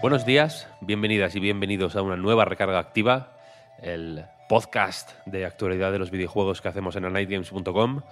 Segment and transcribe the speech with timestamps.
[0.00, 3.32] Buenos días, bienvenidas y bienvenidos a una nueva recarga activa,
[3.82, 8.02] el podcast de actualidad de los videojuegos que hacemos en anightgames.com.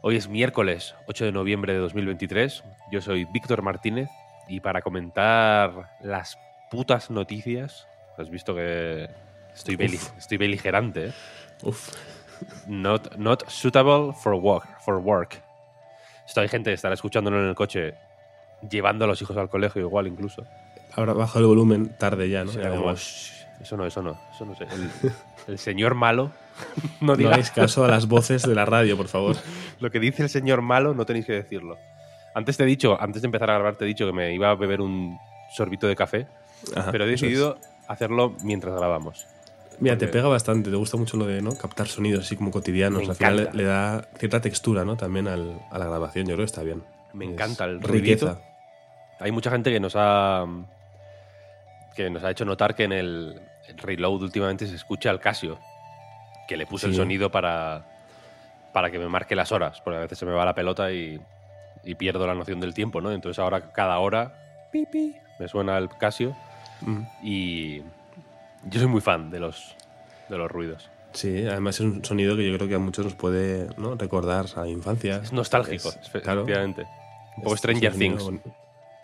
[0.00, 2.64] Hoy es miércoles 8 de noviembre de 2023.
[2.90, 4.08] Yo soy Víctor Martínez
[4.48, 6.38] y para comentar las
[6.70, 7.86] putas noticias,
[8.18, 9.08] has visto que
[9.54, 11.12] estoy, beli- estoy beligerante, ¿eh?
[11.62, 11.94] Uf.
[12.66, 15.40] Not, not suitable for work, for work.
[16.26, 17.94] Esto hay gente que estará escuchándolo en el coche,
[18.68, 20.44] llevando a los hijos al colegio igual incluso.
[20.96, 22.52] Ahora bajo el volumen tarde ya, ¿no?
[22.52, 23.30] Será Ya como, como- "Shh,
[23.62, 24.64] eso no, eso no, eso no sé.
[24.64, 24.90] El,
[25.48, 26.30] el señor malo,
[27.00, 29.36] no No diga hagáis caso a las voces de la radio, por favor.
[29.80, 31.78] lo que dice el señor malo, no tenéis que decirlo.
[32.34, 34.50] Antes te he dicho, antes de empezar a grabar, te he dicho que me iba
[34.50, 35.16] a beber un
[35.54, 36.26] sorbito de café,
[36.74, 37.30] Ajá, pero he eso es.
[37.30, 39.26] decidido hacerlo mientras grabamos.
[39.80, 41.56] Mira, te pega bastante, te gusta mucho lo de ¿no?
[41.56, 43.02] captar sonidos así como cotidianos.
[43.02, 44.96] Me Al final le, da cierta textura ¿no?
[44.96, 46.82] también al- a la grabación, yo creo que está bien.
[47.12, 48.26] Me Es encanta el riqueza.
[48.26, 48.40] ruidito.
[49.20, 50.44] Hay mucha gente que nos ha
[51.94, 55.58] que nos ha hecho notar que en el, el reload últimamente se escucha al Casio,
[56.48, 57.86] que le puse el sonido para
[58.72, 61.20] para que me marque las horas, porque a veces se me va la pelota y,
[61.84, 63.12] y pierdo la noción del tiempo, ¿no?
[63.12, 64.34] Entonces ahora cada hora
[64.72, 66.36] pi, pi, me suena el Casio
[66.80, 67.02] Mm.
[67.22, 67.78] y
[68.64, 69.76] yo soy muy fan de los
[70.28, 70.90] de los ruidos.
[71.12, 73.94] Sí, además es un sonido que yo creo que a muchos nos puede ¿no?
[73.94, 75.20] recordar a infancia.
[75.22, 76.40] Es nostálgico, Es- claro.
[76.42, 76.84] efectivamente.
[77.36, 78.24] Un poco Stranger Things.
[78.24, 78.52] bonito.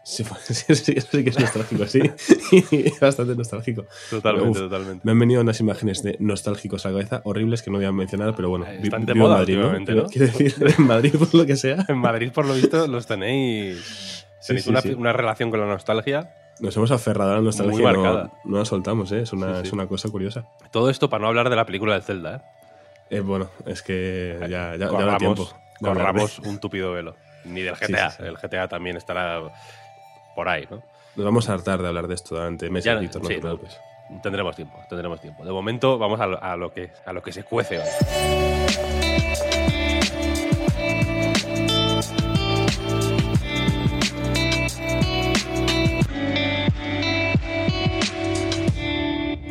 [0.11, 2.01] Sí, sí, sí, sí que es nostálgico, sí.
[3.01, 3.84] Bastante nostálgico.
[4.09, 5.00] Totalmente, Uf, totalmente.
[5.05, 7.93] Me han venido unas imágenes de nostálgicos a la cabeza, horribles que no voy a
[7.93, 8.66] mencionar, pero bueno.
[8.66, 9.78] Están de en moda Madrid, ¿no?
[9.78, 10.06] ¿no?
[10.06, 11.84] Quiero decir, en Madrid, por lo que sea.
[11.87, 14.27] En Madrid, por lo visto, los tenéis.
[14.47, 16.34] Tenéis sí, una, relación con la nostalgia.
[16.61, 18.32] Nos hemos aferrado a la nostalgia Muy no, marcada.
[18.44, 19.21] no la soltamos, ¿eh?
[19.21, 19.67] Es una, Sí, sí.
[19.69, 20.47] es una cosa curiosa.
[20.72, 22.37] Todo esto para no hablar de la película de Zelda.
[22.37, 23.17] ¿eh?
[23.17, 25.50] Eh, bueno, es que ya, ya, corramos, tiempo.
[25.81, 27.17] corramos un tupido velo.
[27.44, 28.11] Ni del GTA.
[28.11, 28.22] sí.
[28.22, 29.41] El GTA también estará
[30.35, 30.83] por ahí, ¿no?
[31.17, 33.41] Nos vamos a hartar de hablar de esto durante meses, Ya, Víctor, no sí, te
[33.41, 33.59] no.
[34.23, 35.45] Tendremos tiempo, tendremos tiempo.
[35.45, 37.85] De momento, vamos a lo, a lo que, a lo que se cuece hoy.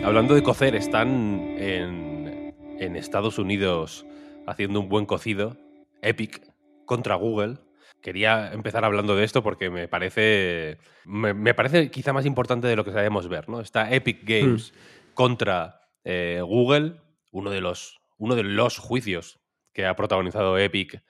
[0.04, 4.06] Hablando de cocer, están en, en Estados Unidos
[4.48, 5.56] haciendo un buen cocido.
[6.02, 6.42] Epic
[6.86, 7.58] contra Google.
[8.02, 10.78] Quería empezar hablando de esto porque me parece.
[11.06, 13.60] Me, me parece quizá más importante de lo que sabemos ver, ¿no?
[13.60, 14.74] Está Epic Games
[15.14, 17.02] contra eh, Google,
[17.32, 18.00] uno de los.
[18.18, 19.40] uno de los juicios
[19.74, 21.04] que ha protagonizado Epic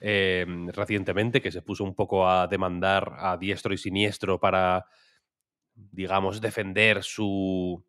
[0.00, 4.86] eh, recientemente, que se puso un poco a demandar a diestro y siniestro para,
[5.74, 7.84] digamos, defender su,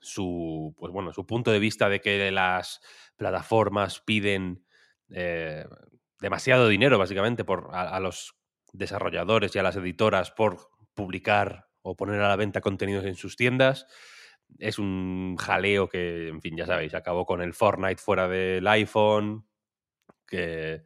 [0.00, 2.80] su, pues bueno, su punto de vista de que las
[3.16, 4.64] plataformas piden
[5.10, 5.66] eh,
[6.20, 8.34] demasiado dinero, básicamente, por, a, los
[8.72, 13.36] desarrolladores y a las editoras por publicar o poner a la venta contenidos en sus
[13.36, 13.86] tiendas.
[14.58, 19.46] Es un jaleo que, en fin, ya sabéis, acabó con el Fortnite fuera del iPhone,
[20.26, 20.84] que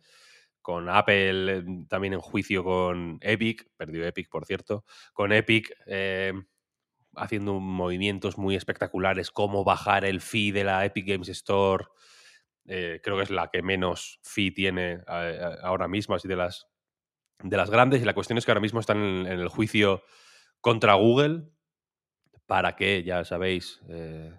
[0.62, 6.32] con Apple eh, también en juicio con Epic, perdió Epic, por cierto, con Epic eh,
[7.16, 11.86] haciendo movimientos muy espectaculares, como bajar el fee de la Epic Games Store.
[12.72, 16.68] Eh, creo que es la que menos fee tiene eh, ahora mismo, así de las,
[17.42, 18.00] de las grandes.
[18.00, 20.04] Y la cuestión es que ahora mismo están en, el juicio
[20.60, 21.48] contra Google
[22.46, 24.32] para que, ya sabéis, eh,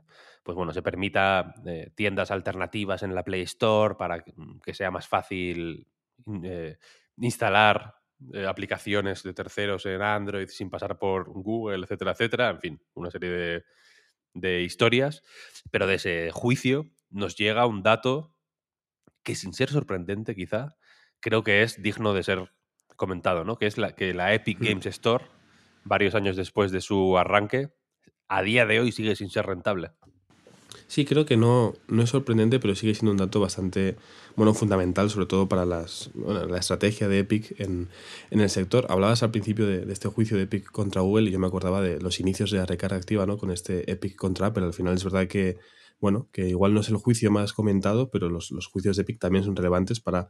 [0.43, 1.53] pues bueno, se permita
[1.93, 5.85] tiendas alternativas en la Play Store para que, que sea más fácil
[6.43, 6.77] eh,
[7.17, 7.95] instalar
[8.47, 12.49] aplicaciones de terceros en Android sin pasar por Google, etcétera, etcétera.
[12.51, 13.63] En fin, una serie de,
[14.33, 15.23] de historias.
[15.71, 18.33] Pero de ese juicio nos llega un dato
[19.23, 20.75] que, sin ser sorprendente, quizá,
[21.19, 22.51] creo que es digno de ser
[22.95, 23.57] comentado, ¿no?
[23.57, 24.59] Que es la, que la Epic.
[24.59, 25.25] Games Store,
[25.83, 27.73] varios años después de su arranque,
[28.27, 29.91] a día de hoy sigue sin ser rentable.
[30.91, 33.95] Sí, creo que no, no es sorprendente, pero sigue siendo un dato bastante
[34.35, 37.87] bueno, fundamental, sobre todo para las, bueno, la estrategia de Epic en,
[38.29, 38.87] en el sector.
[38.89, 42.01] Hablabas al principio de, este juicio de Epic contra Google y yo me acordaba de
[42.01, 43.37] los inicios de la recarga activa, ¿no?
[43.37, 44.65] Con este Epic contra Apple.
[44.65, 45.59] Al final es verdad que,
[46.01, 49.17] bueno, que igual no es el juicio más comentado, pero los, los juicios de Epic
[49.17, 50.27] también son relevantes para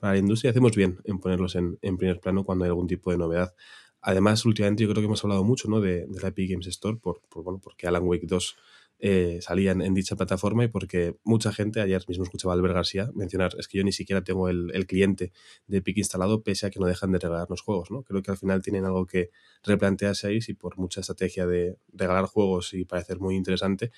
[0.00, 0.50] para la industria.
[0.50, 3.54] Hacemos bien en ponerlos en, en primer plano cuando hay algún tipo de novedad.
[4.00, 5.80] Además, últimamente yo creo que hemos hablado mucho ¿no?
[5.80, 8.56] de, de la Epic Games Store por, por, bueno, porque Alan Wake 2
[9.02, 13.52] eh, salían en dicha plataforma y porque mucha gente, ayer mismo escuchaba Albert García mencionar,
[13.58, 15.32] es que yo ni siquiera tengo el, cliente
[15.66, 18.02] de Epic instalado pese a que no dejan de regalar los juegos, ¿no?
[18.02, 19.30] Creo que al final tienen algo que
[19.62, 23.90] replantearse ahí si por mucha estrategia de regalar juegos y parecer muy interesante,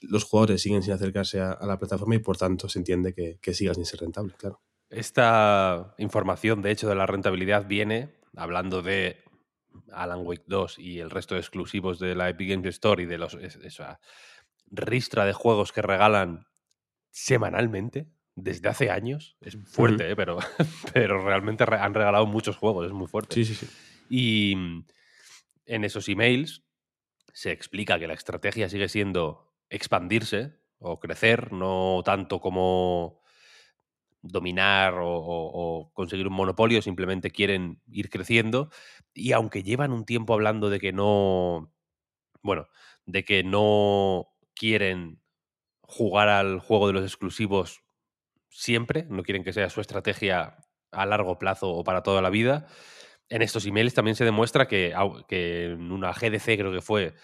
[0.00, 3.38] los jugadores siguen sin acercarse a, a la plataforma y por tanto se entiende que,
[3.40, 4.60] que siga sin ser rentable, claro.
[4.90, 9.16] Esta información, de hecho, de la rentabilidad viene hablando de
[9.92, 13.18] Alan Wake 2 y el resto de exclusivos de la Epic Games Store y de
[13.18, 14.00] los, esa
[14.70, 16.46] ristra de juegos que regalan
[17.10, 19.36] semanalmente desde hace años.
[19.40, 20.10] Es fuerte.
[20.10, 20.16] ¿eh?
[20.16, 20.38] pero,
[20.92, 23.34] pero realmente han regalado muchos juegos, es muy fuerte.
[23.34, 23.68] Sí, sí, sí.
[24.08, 24.54] Y
[25.66, 26.64] en esos emails
[27.32, 33.21] se explica que la estrategia sigue siendo expandirse o crecer, no tanto como
[34.22, 38.70] dominar o, conseguir un monopolio, simplemente quieren ir creciendo.
[39.12, 41.72] Y aunque llevan un tiempo hablando de que no,
[42.42, 42.68] bueno,
[43.04, 45.20] de que no quieren
[45.82, 47.82] jugar al juego de los exclusivos
[48.48, 50.56] siempre, no quieren que sea su estrategia
[50.92, 52.66] a largo plazo o para toda la vida.
[53.28, 54.94] En estos emails también se demuestra que,
[55.26, 57.14] que en una GDC creo que fue,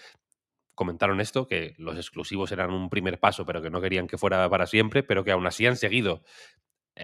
[0.75, 4.49] comentaron esto, que los exclusivos eran un primer paso, pero que no querían que fuera
[4.49, 6.23] para siempre, pero que aún así han seguido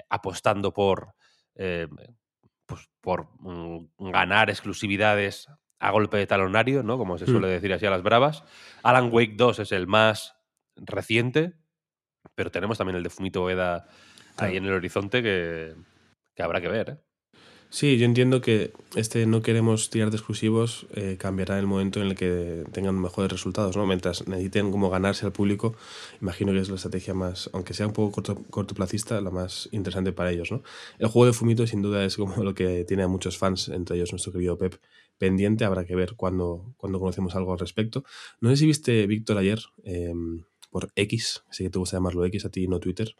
[0.08, 1.14] apostando por,
[1.54, 1.88] eh,
[2.66, 5.48] pues por mm, ganar exclusividades
[5.78, 6.96] a golpe de talonario, ¿no?
[6.96, 8.42] Como se suele decir así a las bravas.
[8.82, 10.34] Alan Wake 2 es el más
[10.76, 11.52] reciente,
[12.34, 14.52] pero tenemos también el de Fumito ahí claro.
[14.52, 15.74] en el horizonte que,
[16.34, 16.90] que, habrá que ver.
[16.90, 16.98] ¿eh?
[17.74, 22.06] Sí, yo entiendo que este no queremos tirar de exclusivos eh, cambiará el momento en
[22.06, 23.84] el que tengan mejores resultados, ¿no?
[23.84, 25.74] Mientras necesiten como ganarse al público,
[26.22, 30.12] imagino que es la estrategia más, aunque sea un poco corto, cortoplacista, la más interesante
[30.12, 30.62] para ellos, ¿no?
[31.00, 33.96] El juego de Fumito sin duda es como lo que tiene a muchos fans, entre
[33.96, 34.76] ellos nuestro querido Pep,
[35.18, 38.04] pendiente, habrá que ver cuando, cuando conocemos algo al respecto.
[38.40, 40.14] No sé si viste, Víctor, ayer, eh,
[40.70, 43.16] por X, así que te gusta llamarlo X a ti, no Twitter,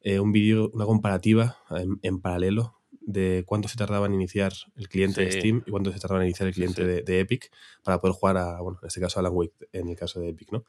[0.00, 1.56] eh, un vídeo, una comparativa
[2.02, 2.75] en, paralelo
[3.06, 5.24] de cuánto se tardaba en iniciar el cliente sí.
[5.24, 6.88] de Steam y cuánto se tardaba en iniciar el cliente sí, sí.
[6.88, 7.52] De, de, Epic
[7.84, 10.30] para poder jugar a, bueno, en este caso a Alan Wake, en el caso de
[10.30, 10.64] Epic, ¿no?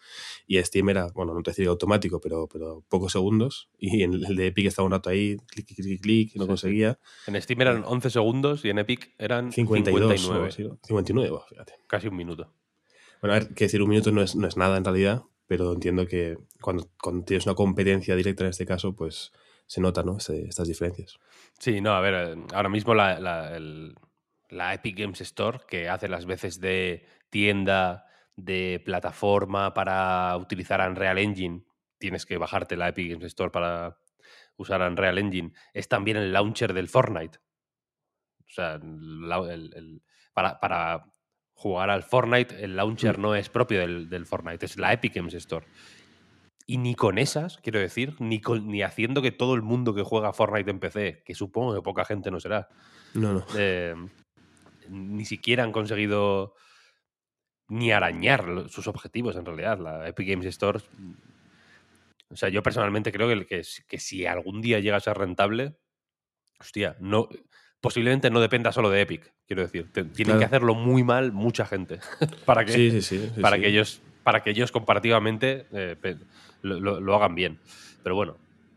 [0.45, 4.35] Y Steam era, bueno, no te decía automático, pero, pero pocos segundos y en el
[4.35, 6.99] de Epic estaba un rato ahí, clic, clic, clic, no conseguía.
[7.25, 10.73] En Steam eran 11 segundos y en Epic eran 52, 59.
[10.73, 11.73] O, 59, fíjate.
[11.87, 12.53] Casi un minuto.
[13.19, 15.73] Bueno, a ver, que decir un minuto no es, no es nada en realidad, pero
[15.73, 19.31] entiendo que cuando, cuando tienes una competencia directa en este caso, pues
[19.67, 20.17] se nota, ¿no?
[20.17, 21.19] estas diferencias.
[21.59, 23.95] Sí, no, a ver, eh, ahora mismo la, la, el,
[24.49, 28.05] la, Epic Games Store, que hace las veces de tienda,
[28.35, 31.65] de plataforma para utilizar Unreal Engine,
[31.97, 33.97] tienes que bajarte la Epic Games Store para
[34.55, 37.39] usar Unreal Engine, es también el launcher del Fortnite.
[38.39, 40.01] O sea, el, el,
[40.33, 41.11] para, para,
[41.53, 43.21] jugar al Fortnite, el launcher mm.
[43.21, 45.65] no es propio del, del Fortnite, es la Epic Games Store.
[46.69, 50.03] Y ni con esas, quiero decir, ni, con, ni haciendo que todo el mundo que
[50.03, 52.67] juega Fortnite en PC, que supongo que poca gente no será,
[53.13, 53.45] no, no.
[53.57, 53.95] Eh,
[54.89, 56.55] ni siquiera han conseguido
[57.69, 59.79] ni arañar sus objetivos en realidad.
[59.79, 60.79] La Epic Games Store.
[62.29, 65.77] O sea, yo personalmente creo que, que, que si algún día llega a ser rentable,
[66.59, 67.29] hostia, no,
[67.79, 69.91] posiblemente no dependa solo de Epic, quiero decir.
[69.93, 70.39] Tienen claro.
[70.39, 71.99] que hacerlo muy mal mucha gente
[72.45, 76.17] para que, sí, sí, sí, para que ellos para que ellos comparativamente eh,
[76.61, 77.61] lo, lo, lo, hagan bien.
[78.03, 78.35] Pero bueno,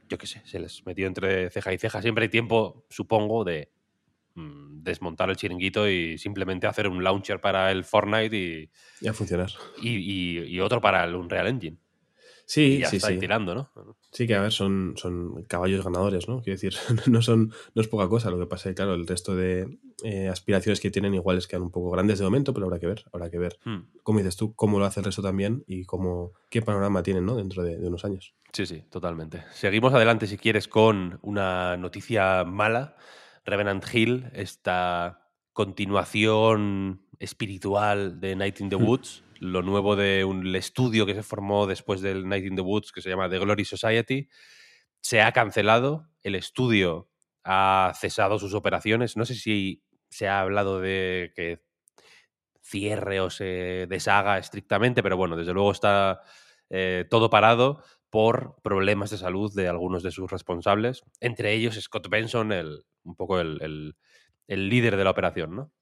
[0.08, 2.00] yo qué sé, se les metió entre ceja y ceja.
[2.00, 3.68] Siempre hay tiempo, supongo, de
[4.36, 8.70] mm, desmontar el chiringuito y simplemente hacer un launcher para el Fortnite y...
[9.00, 9.50] Y a funcionar.
[9.82, 11.78] Y, y, y otro para el Unreal Engine.
[12.50, 13.18] Sí, y ya sí, está sí.
[13.18, 13.70] Tirando, ¿no?
[14.10, 16.42] Sí, que a ver, son, son caballos ganadores, ¿no?
[16.42, 16.74] Quiero decir,
[17.06, 18.28] no, son, no es poca cosa.
[18.28, 21.62] Lo que pasa es que, claro, el resto de eh, aspiraciones que tienen iguales quedan
[21.62, 23.56] un poco grandes de momento, pero habrá que ver, habrá que ver.
[23.64, 23.82] Hmm.
[24.02, 27.36] Como dices tú, cómo lo hace el resto también y cómo, qué panorama tienen, ¿no?
[27.36, 28.34] Dentro de, de unos años.
[28.52, 29.44] Sí, sí, totalmente.
[29.52, 32.96] Seguimos adelante, si quieres, con una noticia mala.
[33.44, 38.86] Revenant Hill, esta continuación espiritual de Night in the Hmm.
[39.40, 43.00] Lo nuevo de un estudio que se formó después del Night in the Woods, que
[43.00, 44.28] se llama The Glory Society,
[45.00, 46.08] se ha cancelado.
[46.22, 47.10] El estudio
[47.42, 49.16] ha cesado sus operaciones.
[49.16, 51.62] No sé si se ha hablado de que
[52.62, 56.20] cierre o se deshaga estrictamente, pero bueno, desde luego está
[56.68, 62.08] eh, todo parado por problemas de salud de algunos de sus responsables, entre ellos Scott
[62.08, 63.96] Benson, el, un poco el, el,
[64.48, 65.72] el líder de la operación, ¿no?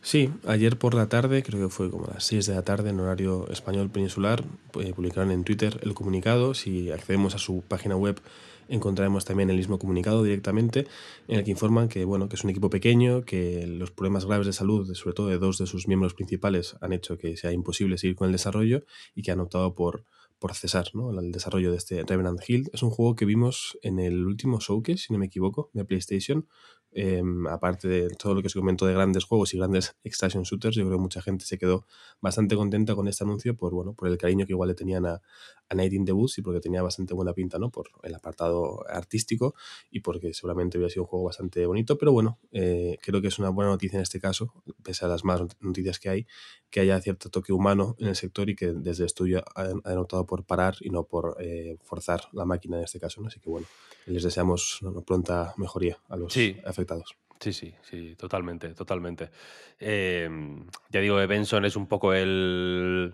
[0.00, 3.00] Sí, ayer por la tarde, creo que fue como las 6 de la tarde en
[3.00, 4.44] horario español peninsular,
[4.80, 6.54] eh, publicaron en Twitter el comunicado.
[6.54, 8.20] Si accedemos a su página web
[8.68, 10.86] encontraremos también el mismo comunicado directamente
[11.26, 14.46] en el que informan que, bueno, que es un equipo pequeño, que los problemas graves
[14.46, 17.98] de salud, sobre todo de dos de sus miembros principales, han hecho que sea imposible
[17.98, 20.04] seguir con el desarrollo y que han optado por,
[20.38, 21.10] por cesar ¿no?
[21.18, 22.70] el desarrollo de este Revenant Hill.
[22.72, 26.46] Es un juego que vimos en el último showcase, si no me equivoco, de PlayStation,
[26.90, 30.74] Em, aparte de todo lo que se comentó de grandes juegos y grandes extraction shooters,
[30.74, 31.86] yo creo que mucha gente se quedó
[32.20, 35.20] bastante contenta con este anuncio por, bueno, por el cariño que igual le tenían a,
[35.68, 37.70] a Night in the Woods y porque tenía bastante buena pinta, ¿no?
[37.70, 39.54] Por el apartado artístico
[39.90, 43.38] y porque seguramente hubiera sido un juego bastante bonito, pero bueno, eh, creo que es
[43.38, 46.26] una buena noticia en este caso, pese a las más noticias que hay,
[46.70, 50.26] que haya cierto toque humano en el sector y que desde el estudio han, optado
[50.26, 53.28] por parar y no por eh, forzar la máquina en este caso, ¿no?
[53.28, 53.66] Así que bueno,
[54.06, 56.34] les deseamos una pronta mejoría a los
[56.64, 57.16] afectados.
[57.40, 59.30] Sí, sí, sí, totalmente, totalmente.
[59.78, 63.12] Em, ya digo, Benson es un poco el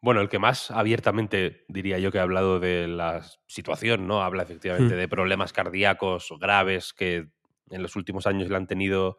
[0.00, 4.22] bueno, el que más abiertamente diría yo que ha hablado de la situación, ¿no?
[4.22, 4.98] Habla efectivamente hmm.
[4.98, 7.30] de problemas cardíacos graves que
[7.70, 9.18] en los últimos años le han tenido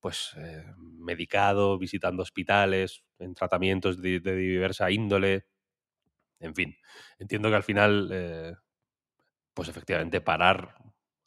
[0.00, 5.46] pues eh, medicado, visitando hospitales, en tratamientos de, diversa índole.
[6.40, 6.76] En fin,
[7.20, 8.54] entiendo que al final, eh,
[9.54, 10.74] pues efectivamente parar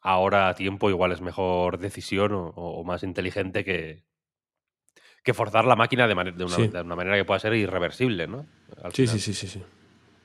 [0.01, 4.03] ahora a tiempo igual es mejor decisión o más inteligente que,
[5.25, 8.45] que forzar la máquina de, de, una, manera que pueda ser irreversible, ¿no?
[8.93, 9.63] sí, sí, sí, sí, sí.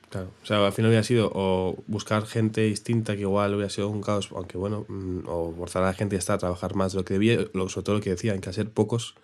[0.09, 0.29] Claro.
[0.43, 4.01] O sea, al final hubiera sido o buscar gente distinta que igual hubiera sido un
[4.01, 7.13] caos, aunque bueno, mm, o forzar a la gente a trabajar más de lo que
[7.13, 9.15] debía, sobre todo lo que decía, en que hacer pocos,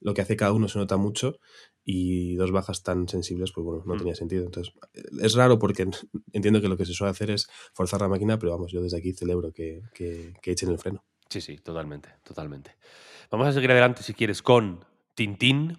[0.00, 1.38] lo que hace cada uno se nota mucho
[1.84, 3.98] y dos bajas tan sensibles, pues bueno, no mm.
[3.98, 4.46] tenía sentido.
[4.46, 4.74] Entonces,
[5.22, 5.86] es raro porque
[6.32, 8.98] entiendo que lo que se suele hacer es forzar la máquina, pero vamos, yo desde
[8.98, 11.04] aquí celebro que, que, que echen el freno.
[11.28, 12.74] Sí, sí, totalmente, totalmente.
[13.30, 14.84] Vamos a seguir adelante si quieres con
[15.20, 15.76] Tintín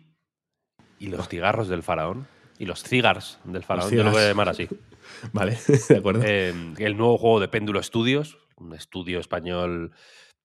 [0.99, 2.27] y los cigarros del faraón.
[2.59, 4.69] Y los cigars del faraón, yo lo voy a llamar así.
[5.33, 5.57] vale,
[5.89, 6.23] de acuerdo.
[6.23, 9.93] Em, el nuevo juego de Péndulo Studios, un estudio español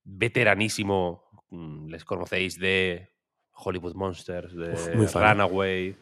[0.03, 1.29] veteranísimo.
[1.51, 3.13] Mm, les conocéis de
[3.53, 4.75] Hollywood Monsters, de
[5.13, 5.95] Runaway,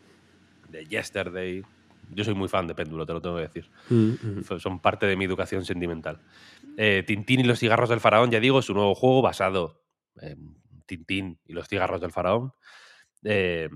[0.68, 1.64] de Yesterday.
[2.10, 3.68] Yo soy muy fan de Péndulo, te lo tengo que decir.
[3.90, 4.60] Mm, mm.
[4.60, 6.20] Son parte de mi educación sentimental.
[6.76, 9.82] Eh, Tintín y los cigarros del faraón, ya digo, es un nuevo juego basado
[10.20, 12.52] en Tintín y los cigarros del faraón.
[13.24, 13.70] Eh,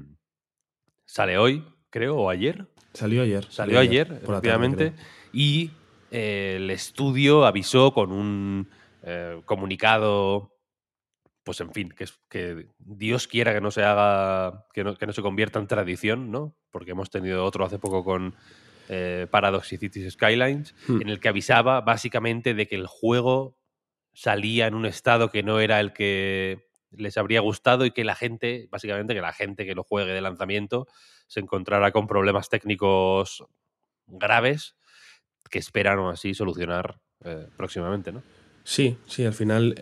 [1.07, 2.67] sale hoy, creo, o ayer.
[2.93, 3.45] Salió ayer.
[3.51, 4.93] Salió, ayer, efectivamente.
[5.33, 5.71] y
[6.11, 8.69] eh, el estudio avisó con un
[9.03, 10.55] eh, comunicado,
[11.45, 15.13] pues en fin, que, que Dios quiera que no se haga, que no, que no,
[15.13, 16.55] se convierta en tradición, ¿no?
[16.71, 18.35] Porque hemos tenido otro hace poco con
[19.31, 21.03] Paradox y Cities Skylines, hmm.
[21.03, 23.59] en el que avisaba básicamente de que el juego
[24.15, 28.15] salía en un estado que no era el que les habría gustado y que la
[28.15, 30.87] gente, básicamente que la gente que lo juegue de lanzamiento,
[31.27, 33.45] se encontrara con problemas técnicos
[34.07, 34.77] graves
[35.51, 38.23] que esperan así solucionar eh, próximamente, ¿no?
[38.65, 39.77] Sí, sí, al final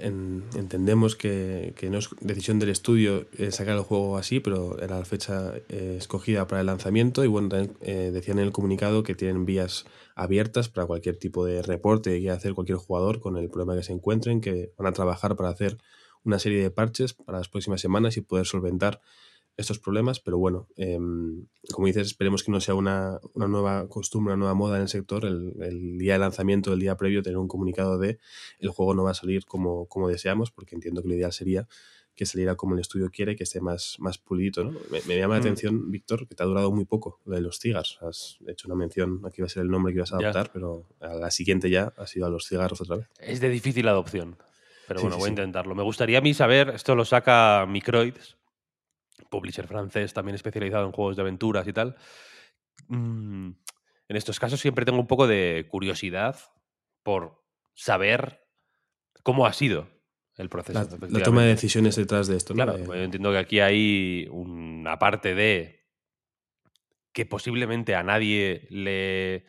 [0.55, 5.05] entendemos que, no es decisión del estudio eh, sacar el juego así, pero era la
[5.05, 9.87] fecha eh, escogida para el lanzamiento y bueno, decían en el comunicado que tienen vías
[10.15, 13.83] abiertas para cualquier tipo de reporte que quiera hacer cualquier jugador con el problema que
[13.83, 15.79] se encuentren, que van a trabajar para hacer
[16.26, 19.00] una serie de parches para las próximas semanas y poder solventar
[19.56, 24.40] estos problemas, pero bueno, em, como dices, esperemos que no sea una, nueva costumbre, una
[24.40, 27.97] nueva moda en el sector, el, día de lanzamiento, el día previo, tener un comunicado
[27.97, 28.18] de
[28.59, 31.66] el juego no va a salir como, como deseamos, porque entiendo que lo ideal sería
[32.16, 34.64] que saliera como el estudio quiere, que esté más, más pulidito.
[34.64, 34.73] ¿no?
[34.90, 35.42] Me, llama la mm.
[35.42, 37.99] atención, Víctor, que te ha durado muy poco lo de los cigars.
[38.00, 40.87] Has hecho una mención, aquí va a ser el nombre que ibas a adoptar, pero
[41.00, 43.09] a la siguiente ya ha sido a los cigarros otra vez.
[43.21, 44.38] Es de difícil adopción.
[44.87, 45.75] Pero bueno, voy a intentarlo.
[45.75, 48.37] Me gustaría a mí saber, esto lo saca Microids,
[49.31, 51.97] publisher francés también especializado en juegos de aventuras y tal.
[52.88, 53.50] Mm,
[54.09, 56.38] en estos casos siempre tengo un poco de curiosidad
[57.02, 57.43] por
[57.75, 58.47] saber
[59.23, 59.88] cómo ha sido
[60.37, 60.99] el proceso.
[61.09, 62.55] La, toma de decisiones detrás de esto.
[62.55, 62.64] ¿no?
[62.64, 65.87] Claro, yo entiendo que aquí hay una parte de
[67.12, 69.47] que posiblemente a nadie le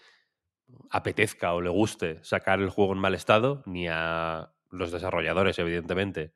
[0.90, 6.34] apetezca o le guste sacar el juego en mal estado, ni a los desarrolladores, evidentemente,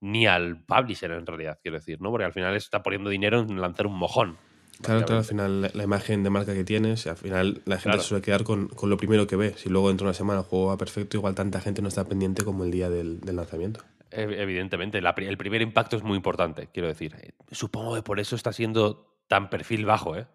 [0.00, 2.10] ni al publisher en realidad, quiero decir, ¿no?
[2.10, 4.38] Porque al final está poniendo dinero en lanzar un mojón.
[4.82, 8.04] Claro, claro, al final la, imagen de marca que tienes, al final la gente se
[8.04, 9.52] suele quedar con, lo primero que ve.
[9.56, 12.06] Si luego dentro de una semana el juego va perfecto, igual tanta gente no está
[12.08, 13.84] pendiente como el día del, lanzamiento.
[14.10, 17.14] Evidentemente, el primer impacto es muy importante, quiero decir.
[17.20, 20.26] Eh, supongo que por eso está siendo tan perfil bajo, ¿eh?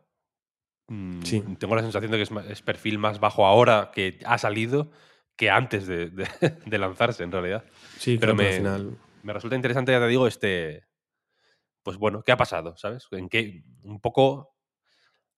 [0.88, 1.44] Mm, sí.
[1.58, 4.92] Tengo la sensación de que es, es perfil más bajo ahora que ha salido
[5.36, 7.66] que antes de, lanzarse, en realidad.
[7.98, 8.98] Sí, pero me, al final...
[9.24, 10.86] me resulta interesante, ya te digo, este.
[11.84, 12.76] Pues bueno, ¿qué ha pasado?
[12.78, 13.08] ¿Sabes?
[13.12, 13.64] En qué.
[13.84, 14.56] Un poco.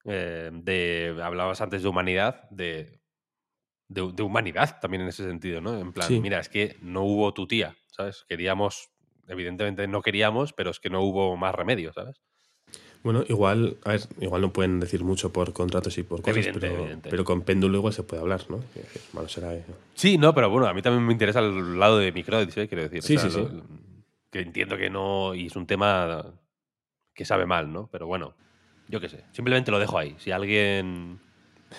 [0.06, 1.20] Eh, de.
[1.22, 3.02] Hablabas antes de humanidad, de.
[3.88, 5.78] de, de humanidad también en ese sentido, ¿no?
[5.78, 8.26] En plan, mira, es que no hubo tu tía, ¿sabes?
[8.28, 8.90] Queríamos,
[9.28, 12.22] evidentemente no queríamos, pero es que no hubo más remedio, ¿sabes?
[13.08, 16.90] Bueno, igual, a ver, igual no pueden decir mucho por contratos y por cosas, pero,
[17.02, 18.60] pero, con péndulo igual se puede hablar, ¿no?
[19.14, 19.58] Malo será,
[19.96, 22.68] Sí, no, pero bueno, a mí también me interesa el lado de Microids, ¿eh?
[22.68, 23.02] quiero decir.
[23.02, 23.48] Sí, sí, sí.
[24.30, 26.34] Que entiendo que no, y es un tema
[27.14, 27.88] que sabe mal, ¿no?
[27.94, 28.36] Pero bueno,
[28.90, 30.18] yo qué sé, simplemente lo dejo ahí.
[30.20, 31.22] Si alguien...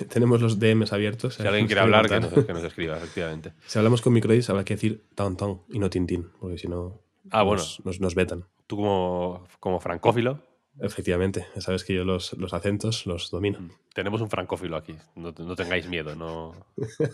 [0.08, 1.35] Tenemos los DMs abiertos.
[1.35, 2.20] Si alguien quiere hablar, que
[2.54, 3.52] nos, escriba, efectivamente.
[3.66, 7.42] Si hablamos con Microids, habrá que decir Downtown y no Tintín, porque si no ah,
[7.42, 7.62] bueno.
[7.85, 8.47] nos, nos vetan.
[8.66, 10.49] Tú como, como francófilo,
[10.80, 13.61] Efectivamente, sabes que yo los, acentos los domino.
[13.61, 13.70] Mm.
[13.94, 16.54] Tenemos un francófilo aquí, no, tengáis miedo, no,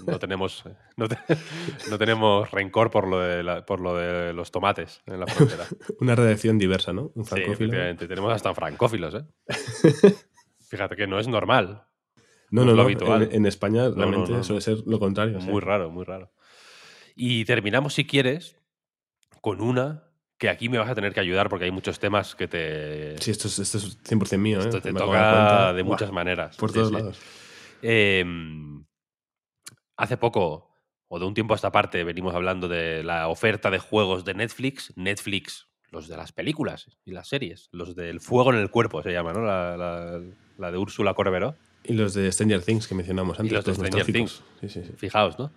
[0.07, 0.65] no tenemos,
[0.97, 5.65] no, tenemos rencor por lo, de por lo de los tomates en la frontera.
[6.01, 7.13] Una redacción diversa, ¿no?
[7.15, 7.57] Un francófilo.
[7.57, 9.25] Sí, efectivamente, tenemos hasta francófilos, ¿eh?
[10.69, 11.85] Fíjate que no es normal.
[12.51, 13.29] No, no, no, habitual.
[13.33, 15.41] En, España realmente suele ser lo contrario.
[15.41, 16.33] Muy raro, muy raro.
[17.17, 18.61] Y terminamos, si quieres,
[19.41, 20.04] con una
[20.39, 23.17] que aquí me vas a tener que ayudar porque hay muchos temas que te...
[23.19, 24.61] Sí, esto es, esto es 100% mío.
[24.61, 24.65] ¿eh?
[24.65, 26.57] Esto te toca de muchas maneras.
[26.57, 27.21] Por todos lados.
[27.83, 28.85] Em,
[29.97, 30.71] hace poco,
[31.09, 34.35] o de un tiempo a esta parte, venimos hablando de la oferta de juegos de
[34.35, 34.93] Netflix.
[34.97, 37.69] Netflix, los de las películas y las series.
[37.73, 39.43] Los del fuego en el cuerpo se llama, ¿no?
[39.43, 40.21] La,
[40.59, 41.57] la, de Úrsula Corberó.
[41.85, 43.53] Y los de Stranger Things que mencionamos antes.
[43.53, 44.43] Y los de Stranger Things.
[44.67, 44.83] Sí.
[44.97, 45.53] Fijaos, ¿no?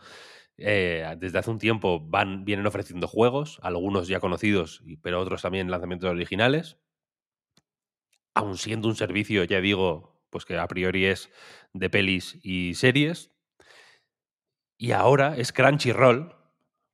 [0.58, 5.70] Eh, desde hace un tiempo van, vienen ofreciendo juegos, algunos ya conocidos, pero otros también
[5.70, 6.78] lanzamientos originales.
[8.34, 11.32] Aun siendo un servicio, ya digo, pues que a priori es
[11.74, 13.32] de pelis y series.
[14.78, 16.36] Y ahora es Crunchyroll.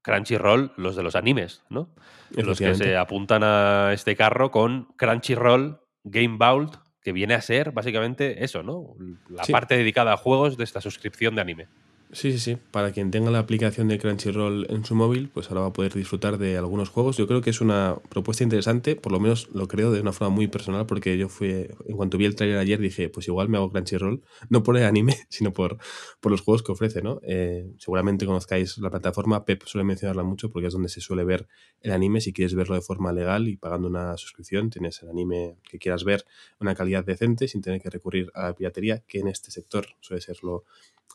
[0.01, 1.96] Crunchyroll, los de los animes, ¿no?
[2.32, 7.72] Los que se apuntan a este carro con Crunchyroll Game Vault, que viene a ser
[7.72, 8.96] básicamente eso, ¿no?
[9.29, 11.67] La parte dedicada a juegos de esta suscripción de anime.
[12.15, 12.58] Sí, sí, sí.
[12.70, 15.96] Para quien tenga la aplicación de Crunchyroll en su móvil, pues ahora va a poder
[15.96, 17.17] disfrutar de algunos juegos.
[17.17, 20.36] Yo creo que es una propuesta interesante, por lo menos lo creo de una forma
[20.36, 21.50] muy personal, porque yo fui,
[21.88, 24.83] en cuanto vi el trailer ayer, dije, pues igual me hago Crunchyroll, no por el
[24.83, 25.79] anime, sino por,
[26.20, 27.20] por los juegos que ofrece, ¿no?
[27.24, 31.48] Eh, seguramente conozcáis la plataforma, Pep suele mencionarla mucho porque es donde se suele ver
[31.81, 32.22] el anime.
[32.22, 36.03] Si quieres verlo de forma legal y pagando una suscripción, tienes el anime que quieras
[36.03, 36.25] ver,
[36.59, 40.22] una calidad decente, sin tener que recurrir a la piratería, que en este sector suele
[40.22, 40.66] ser lo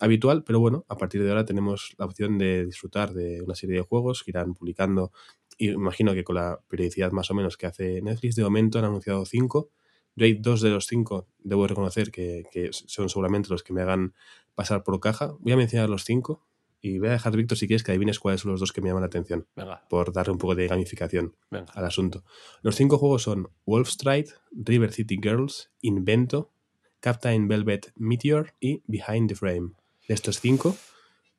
[0.01, 3.77] habitual, pero bueno, a partir de ahora tenemos la opción de disfrutar de una serie
[3.77, 5.13] de juegos que irán publicando,
[5.57, 8.85] y imagino que con la periodicidad más o menos que hace Netflix, de momento han
[8.85, 9.71] anunciado cinco.
[10.15, 14.15] Yo hay dos de los cinco, debo reconocer que, son seguramente los que me hagan
[14.55, 15.35] pasar por caja.
[15.41, 16.47] Voy a mencionar los cinco
[16.81, 18.89] y voy a dejar, Víctor, si quieres, que adivines cuáles son los dos que me
[18.89, 19.47] llaman la atención.
[19.89, 22.25] Por darle un poco de gamificación al asunto.
[22.63, 26.53] Los cinco juegos son Wolf Stride, River City Girls, Invento,
[27.01, 29.73] Captain Velvet Meteor y Behind the Frame
[30.07, 30.77] de estos cinco,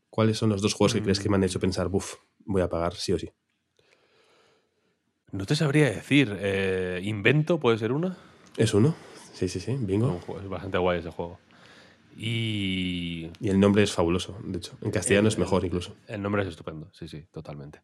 [0.09, 2.69] ¿cuáles son los dos juegos que crees que me han hecho pensar, buf, voy a
[2.69, 3.29] pagar sí o sí?
[5.31, 6.35] No te sabría decir.
[6.39, 8.17] Eh, ¿Invento puede ser una?
[8.57, 8.95] Es uno.
[9.33, 9.77] Sí, sí, sí.
[9.79, 10.19] Bingo.
[10.41, 11.39] Es bastante guay ese juego.
[12.17, 13.29] Y...
[13.39, 14.77] y el nombre es fabuloso, de hecho.
[14.81, 15.95] En castellano es mejor incluso.
[16.07, 17.81] El nombre es estupendo, sí, sí, totalmente.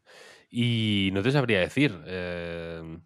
[0.49, 1.97] Y no te sabría decir.
[2.05, 2.99] Eh,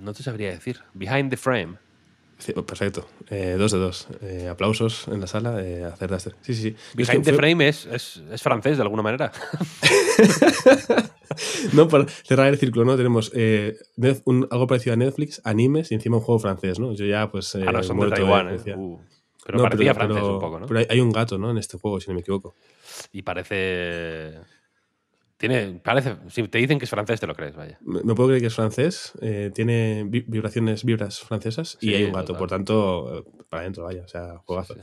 [0.00, 0.80] no te sabría decir.
[0.94, 1.78] Behind the Frame.
[2.66, 3.06] Perfecto.
[3.30, 4.08] Eh, dos de dos.
[4.22, 5.52] Eh, aplausos en la sala.
[5.52, 6.76] de hacer Sí, sí, sí.
[6.94, 9.32] Behind the Frame es, es, francés de alguna manera.
[11.72, 12.96] no, para cerrar el círculo, ¿no?
[12.96, 13.76] Tenemos eh,
[14.50, 16.94] algo parecido a Netflix, animes y encima un juego francés, ¿no?
[16.94, 17.56] Yo ya, pues.
[17.56, 19.00] ah, no, son de Taiwán, uh,
[19.44, 20.66] pero parecía francés un poco, ¿no?
[20.66, 21.50] Pero hay un gato, ¿no?
[21.50, 22.54] En este juego, si no me equivoco.
[23.12, 24.34] Y parece.
[25.38, 27.78] Tiene, parece, si te dicen que es francés, te lo crees, vaya.
[27.82, 32.36] Me, puedo creer que es francés, eh, tiene vibraciones, vibras francesas y hay un gato,
[32.36, 34.74] por tanto, para adentro, vaya, o sea, juegazo.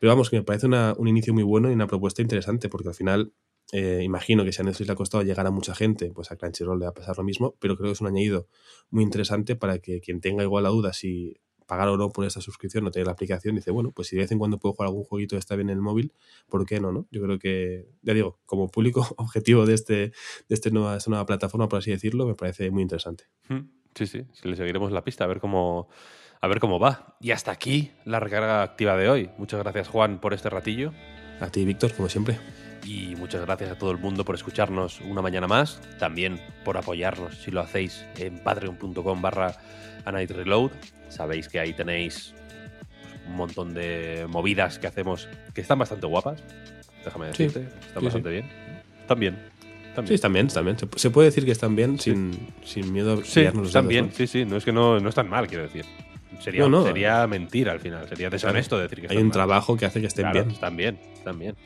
[0.00, 2.94] Pero vamos, que me parece un inicio muy bueno y una propuesta interesante, porque al
[2.96, 3.32] final,
[3.70, 6.36] eh, imagino que si a Netflix le ha costado llegar a mucha gente, pues a
[6.36, 8.48] Crunchyroll le va a pasar lo mismo, pero creo que es un añadido
[8.90, 11.36] muy interesante para que quien tenga igual la duda si
[11.70, 14.22] pagar o no por esta suscripción, no tener la aplicación, dice, bueno, pues si de
[14.22, 16.12] vez en cuando puedo jugar algún jueguito está bien en el móvil,
[16.48, 16.90] ¿por qué no?
[16.90, 17.06] no?
[17.12, 20.12] Yo creo que, ya digo, como público objetivo de, este, de
[20.48, 23.26] este nueva, esta nueva plataforma, por así decirlo, me parece muy interesante.
[23.94, 25.88] Sí, sí, le seguiremos la pista a ver cómo,
[26.40, 27.16] a ver cómo va.
[27.20, 29.30] Y hasta aquí la recarga activa de hoy.
[29.38, 30.92] Muchas gracias, Juan, por este ratillo.
[31.40, 32.69] A ti, Víctor, como siempre.
[32.84, 35.80] Y muchas gracias a todo el mundo por escucharnos una mañana más.
[35.98, 39.56] También por apoyarnos si lo hacéis en patreon.com barra
[40.04, 40.70] Reload.
[41.08, 42.34] Sabéis que ahí tenéis
[43.28, 46.42] un montón de movidas que hacemos que están bastante guapas.
[47.04, 48.46] Déjame decirte, están bastante bien.
[49.02, 49.38] Están bien.
[50.06, 50.76] Sí, están bien, están bien.
[50.96, 54.44] Se puede decir que están bien sin, sin miedo a sí, están bien, sí, sí.
[54.44, 55.84] No es que no, no están mal, quiero decir.
[56.40, 56.84] sería, No, no.
[56.84, 59.32] sería mentira al final, sería deshonesto decir que Hay están un mal.
[59.32, 60.54] trabajo que hace que estén Claro, bien.
[60.54, 61.56] Están bien, están bien.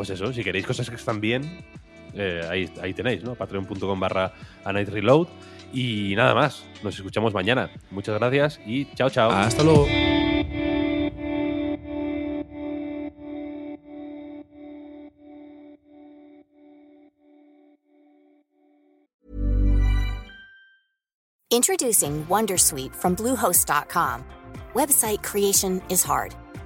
[0.00, 1.42] Pues eso, si queréis cosas que están bien,
[2.14, 3.34] eh, ahí, ahí tenéis, ¿no?
[3.34, 4.32] Patreon.com barra
[4.64, 5.28] A Night Reload.
[5.74, 7.68] Y nada más, nos escuchamos mañana.
[7.90, 9.30] Muchas gracias y chao, chao.
[9.30, 9.86] Hasta luego.
[21.50, 24.24] Introducing Wondersuite from Bluehost.com.
[24.72, 26.34] Website creation is hard,